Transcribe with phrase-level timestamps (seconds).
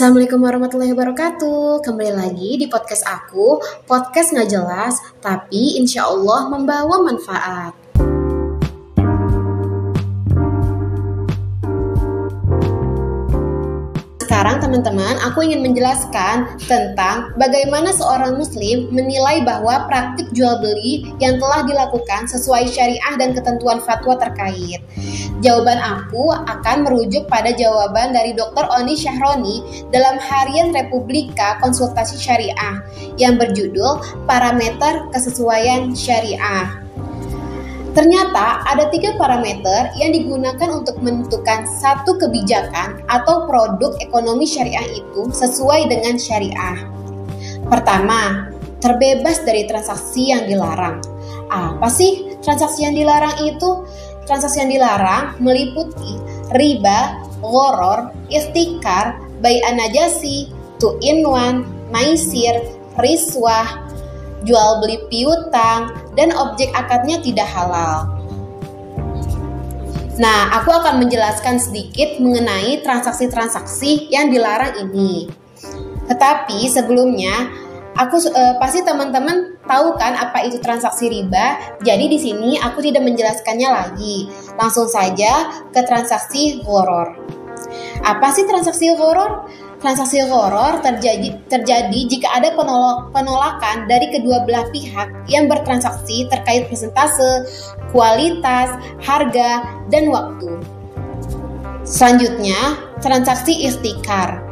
[0.00, 1.84] Assalamualaikum warahmatullahi wabarakatuh.
[1.84, 3.60] Kembali lagi di podcast aku.
[3.84, 7.76] Podcast nggak jelas Tapi insya Allah membawa manfaat
[14.50, 21.38] Sekarang teman-teman, aku ingin menjelaskan tentang bagaimana seorang muslim menilai bahwa praktik jual beli yang
[21.38, 24.82] telah dilakukan sesuai syariah dan ketentuan fatwa terkait.
[25.38, 28.66] Jawaban aku akan merujuk pada jawaban dari Dr.
[28.74, 32.82] Oni Syahroni dalam Harian Republika Konsultasi Syariah
[33.22, 36.89] yang berjudul Parameter Kesesuaian Syariah.
[37.90, 45.26] Ternyata ada tiga parameter yang digunakan untuk menentukan satu kebijakan atau produk ekonomi syariah itu
[45.34, 46.86] sesuai dengan syariah.
[47.66, 51.02] Pertama, terbebas dari transaksi yang dilarang.
[51.50, 53.82] Apa sih transaksi yang dilarang itu?
[54.22, 56.14] Transaksi yang dilarang meliputi
[56.54, 62.62] riba, goror, istikar, bayi anajasi, two in one, maisir,
[62.98, 63.89] riswah,
[64.44, 68.20] jual beli piutang, dan objek akadnya tidak halal.
[70.20, 75.32] Nah, aku akan menjelaskan sedikit mengenai transaksi-transaksi yang dilarang ini.
[76.12, 77.48] Tetapi sebelumnya,
[77.96, 81.78] aku eh, pasti teman-teman tahu kan apa itu transaksi riba.
[81.80, 84.28] Jadi di sini aku tidak menjelaskannya lagi.
[84.60, 87.16] Langsung saja ke transaksi horor.
[88.04, 89.48] Apa sih transaksi horor?
[89.80, 96.68] Transaksi horor terjadi, terjadi jika ada penolak, penolakan dari kedua belah pihak yang bertransaksi terkait
[96.68, 97.48] persentase,
[97.88, 100.60] kualitas, harga, dan waktu.
[101.88, 104.49] Selanjutnya, transaksi ikhtikar.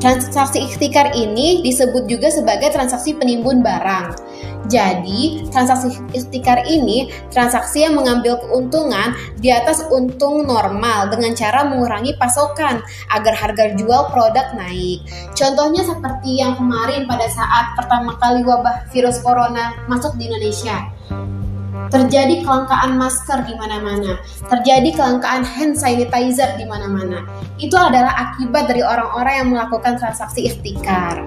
[0.00, 4.16] Transaksi ikhtikar ini disebut juga sebagai transaksi penimbun barang.
[4.64, 12.16] Jadi, transaksi ikhtikar ini transaksi yang mengambil keuntungan di atas untung normal dengan cara mengurangi
[12.16, 12.80] pasokan
[13.12, 15.04] agar harga jual produk naik.
[15.36, 20.80] Contohnya seperti yang kemarin pada saat pertama kali wabah virus corona masuk di Indonesia.
[21.90, 27.26] Terjadi kelangkaan masker di mana-mana, terjadi kelangkaan hand sanitizer di mana-mana.
[27.60, 31.22] Itu adalah akibat dari orang-orang yang melakukan transaksi ikhtikar.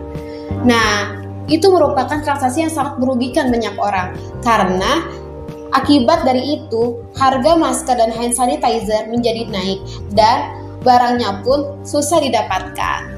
[0.66, 5.04] Nah, itu merupakan transaksi yang sangat merugikan banyak orang karena
[5.76, 9.80] akibat dari itu harga masker dan hand sanitizer menjadi naik
[10.16, 13.12] dan barangnya pun susah didapatkan.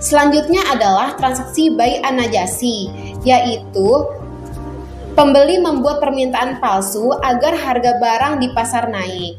[0.00, 2.88] Selanjutnya adalah transaksi buy anajasi,
[3.20, 3.88] yaitu
[5.12, 9.36] pembeli membuat permintaan palsu agar harga barang di pasar naik.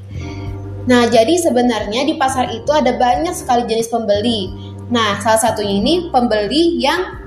[0.89, 4.49] Nah, jadi sebenarnya di pasar itu ada banyak sekali jenis pembeli.
[4.89, 7.21] Nah, salah satunya ini pembeli yang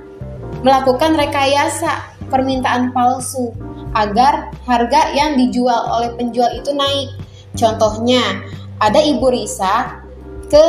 [0.67, 3.55] melakukan rekayasa permintaan palsu
[3.95, 7.15] agar harga yang dijual oleh penjual itu naik.
[7.55, 8.43] Contohnya,
[8.83, 10.03] ada Ibu Risa
[10.51, 10.65] ke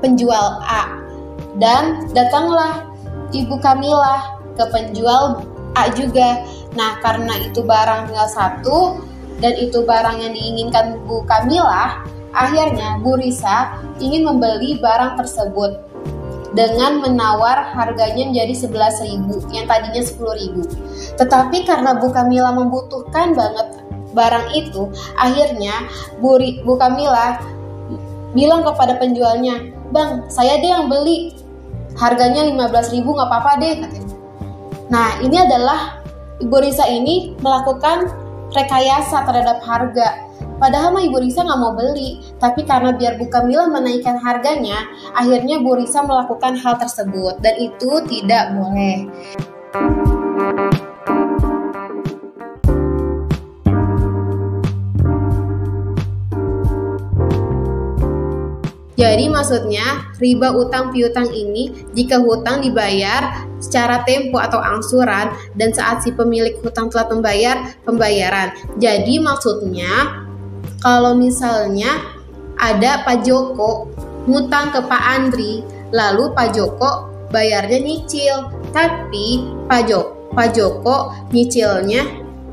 [0.00, 0.96] penjual A
[1.60, 2.88] dan datanglah
[3.36, 5.44] Ibu Kamila ke penjual
[5.76, 6.40] A juga.
[6.72, 8.78] Nah, karena itu barang tinggal satu
[9.44, 12.00] dan itu barang yang diinginkan Bu Kamila,
[12.34, 15.82] akhirnya Bu Risa ingin membeli barang tersebut
[16.50, 20.66] dengan menawar harganya menjadi 11.000 yang tadinya 10.000.
[21.18, 23.78] Tetapi karena Bu Kamila membutuhkan banget
[24.10, 25.86] barang itu, akhirnya
[26.18, 27.38] Bu, Bu Kamila
[28.34, 31.34] bilang kepada penjualnya, "Bang, saya deh yang beli.
[31.98, 34.14] Harganya 15.000 nggak apa-apa deh," katanya.
[34.90, 36.02] Nah, ini adalah
[36.42, 38.10] Ibu Risa ini melakukan
[38.50, 40.29] rekayasa terhadap harga
[40.60, 44.84] Padahal mah Ibu Risa nggak mau beli, tapi karena biar Bu Kamila menaikkan harganya,
[45.16, 49.08] akhirnya Bu Risa melakukan hal tersebut dan itu tidak boleh.
[59.00, 66.04] Jadi maksudnya riba utang piutang ini jika hutang dibayar secara tempo atau angsuran dan saat
[66.04, 68.52] si pemilik hutang telah membayar pembayaran.
[68.76, 70.19] Jadi maksudnya
[70.80, 72.16] kalau misalnya
[72.60, 73.88] ada Pak Joko
[74.28, 80.96] ngutang ke Pak Andri, lalu Pak Joko bayarnya nyicil, tapi Pak Joko, Pak Joko
[81.32, 82.04] nyicilnya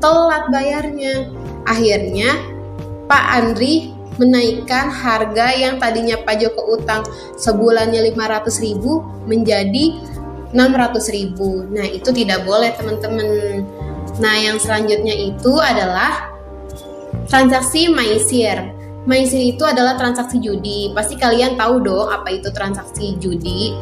[0.02, 1.28] telat bayarnya.
[1.68, 2.40] Akhirnya
[3.04, 7.06] Pak Andri menaikkan harga yang tadinya Pak Joko utang
[7.38, 9.94] sebulannya 500 ribu menjadi
[10.52, 11.68] 600 ribu.
[11.70, 13.62] Nah itu tidak boleh teman-teman.
[14.18, 16.37] Nah yang selanjutnya itu adalah
[17.28, 18.72] Transaksi maisir.
[19.04, 20.92] Maisir itu adalah transaksi judi.
[20.96, 23.76] Pasti kalian tahu dong apa itu transaksi judi.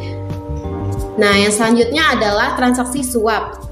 [1.17, 3.63] Nah, yang selanjutnya adalah transaksi suap.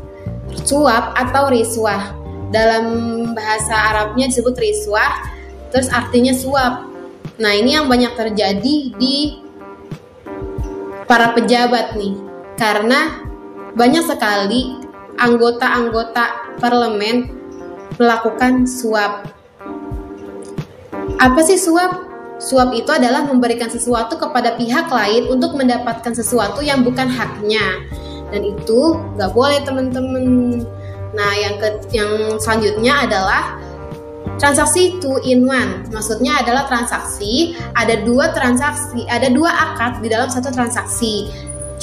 [0.62, 2.14] Suap atau riswah.
[2.54, 2.86] Dalam
[3.34, 5.26] bahasa Arabnya disebut riswah,
[5.74, 6.86] terus artinya suap.
[7.42, 9.42] Nah, ini yang banyak terjadi di
[11.04, 12.14] para pejabat nih
[12.54, 13.26] karena
[13.74, 14.78] banyak sekali
[15.18, 17.26] anggota-anggota parlemen
[17.98, 19.33] melakukan suap.
[21.24, 22.04] Apa sih suap?
[22.36, 27.80] Suap itu adalah memberikan sesuatu kepada pihak lain untuk mendapatkan sesuatu yang bukan haknya.
[28.28, 30.26] Dan itu nggak boleh teman-teman.
[31.16, 33.56] Nah, yang ke yang selanjutnya adalah
[34.36, 35.88] transaksi two in one.
[35.88, 41.32] Maksudnya adalah transaksi ada dua transaksi, ada dua akad di dalam satu transaksi.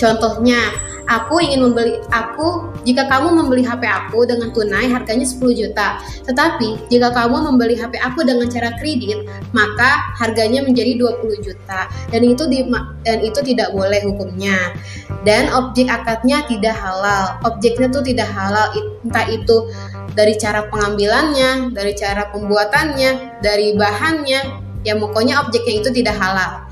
[0.02, 0.74] Contohnya,
[1.06, 6.02] aku ingin membeli aku jika kamu membeli HP aku dengan tunai harganya 10 juta.
[6.26, 9.22] Tetapi jika kamu membeli HP aku dengan cara kredit
[9.54, 11.86] maka harganya menjadi 20 juta.
[12.10, 12.66] Dan itu di,
[13.06, 14.74] dan itu tidak boleh hukumnya.
[15.22, 17.38] Dan objek akadnya tidak halal.
[17.46, 18.74] Objeknya tuh tidak halal
[19.06, 19.70] entah itu
[20.12, 24.42] dari cara pengambilannya dari cara pembuatannya dari bahannya
[24.84, 26.68] ya pokoknya objeknya itu tidak halal.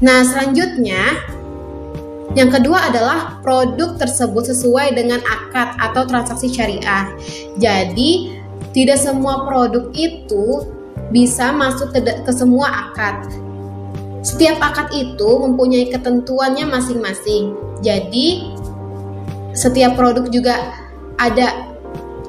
[0.00, 1.33] Nah selanjutnya
[2.34, 7.14] yang kedua adalah produk tersebut sesuai dengan akad atau transaksi syariah.
[7.62, 8.42] Jadi,
[8.74, 10.66] tidak semua produk itu
[11.14, 13.30] bisa masuk ke, ke semua akad.
[14.26, 17.54] Setiap akad itu mempunyai ketentuannya masing-masing.
[17.86, 18.50] Jadi,
[19.54, 20.58] setiap produk juga
[21.14, 21.70] ada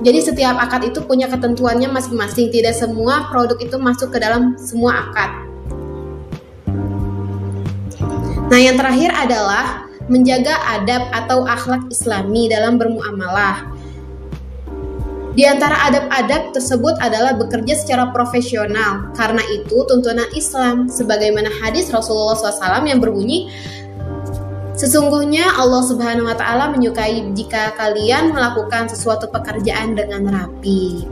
[0.04, 2.52] jadi setiap akad itu punya ketentuannya masing-masing.
[2.52, 5.32] Tidak semua produk itu masuk ke dalam semua akad.
[8.52, 13.74] Nah, yang terakhir adalah menjaga adab atau akhlak islami dalam bermuamalah.
[15.36, 19.12] Di antara adab-adab tersebut adalah bekerja secara profesional.
[19.20, 23.52] Karena itu tuntunan Islam sebagaimana hadis Rasulullah SAW yang berbunyi
[24.76, 31.08] Sesungguhnya Allah Subhanahu wa taala menyukai jika kalian melakukan sesuatu pekerjaan dengan rapi.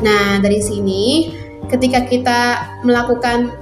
[0.00, 1.28] Nah, dari sini
[1.68, 2.40] ketika kita
[2.80, 3.52] melakukan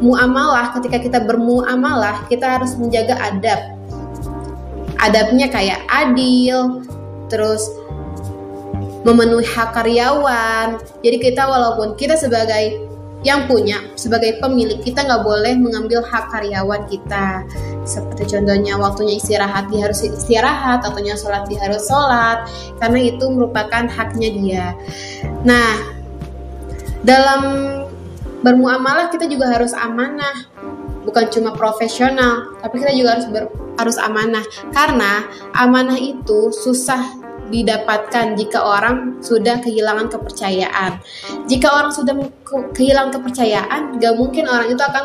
[0.00, 3.73] muamalah, ketika kita bermuamalah, kita harus menjaga adab
[5.04, 6.80] adabnya kayak adil,
[7.28, 7.68] terus
[9.04, 10.80] memenuhi hak karyawan.
[11.04, 16.84] Jadi kita walaupun kita sebagai yang punya sebagai pemilik kita nggak boleh mengambil hak karyawan
[16.92, 17.40] kita
[17.88, 22.44] seperti contohnya waktunya istirahat dia harus istirahat waktunya sholat dia harus sholat
[22.76, 24.66] karena itu merupakan haknya dia
[25.40, 25.72] nah
[27.00, 27.42] dalam
[28.44, 30.44] bermuamalah kita juga harus amanah
[31.08, 33.48] bukan cuma profesional tapi kita juga harus ber,
[33.78, 41.00] harus amanah karena amanah itu susah didapatkan jika orang sudah kehilangan kepercayaan.
[41.44, 42.14] Jika orang sudah
[42.72, 45.04] kehilangan kepercayaan, gak mungkin orang itu akan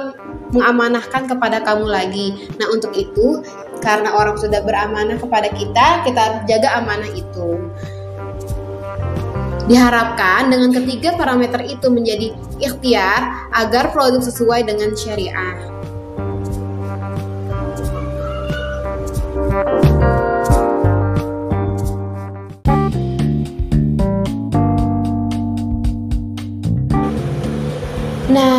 [0.55, 2.49] mengamanahkan kepada kamu lagi.
[2.57, 3.43] Nah, untuk itu,
[3.83, 7.59] karena orang sudah beramanah kepada kita, kita harus jaga amanah itu.
[9.69, 15.78] Diharapkan dengan ketiga parameter itu menjadi ikhtiar agar produk sesuai dengan syariah.
[19.49, 19.57] Nah,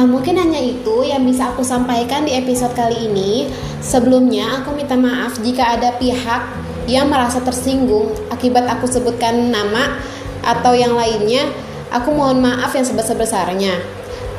[0.02, 3.46] mungkin hanya itu yang bisa aku sampaikan di episode kali ini.
[3.78, 6.42] Sebelumnya, aku minta maaf jika ada pihak
[6.90, 9.94] yang merasa tersinggung akibat aku sebutkan nama
[10.42, 11.46] atau yang lainnya.
[11.94, 13.78] Aku mohon maaf yang sebesar-besarnya.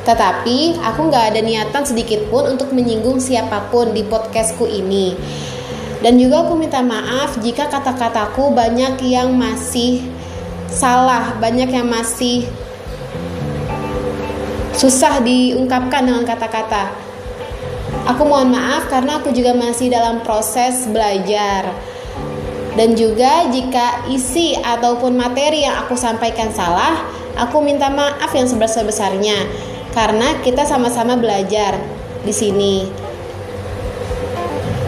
[0.04, 5.16] Tetapi, aku nggak ada niatan sedikit pun untuk menyinggung siapa pun di podcastku ini.
[6.02, 10.02] Dan juga aku minta maaf jika kata-kataku banyak yang masih
[10.66, 12.50] salah, banyak yang masih
[14.74, 16.90] susah diungkapkan dengan kata-kata.
[18.10, 21.70] Aku mohon maaf karena aku juga masih dalam proses belajar.
[22.74, 27.04] Dan juga jika isi ataupun materi yang aku sampaikan salah,
[27.38, 29.38] aku minta maaf yang sebesar-besarnya
[29.92, 31.78] karena kita sama-sama belajar
[32.24, 33.01] di sini.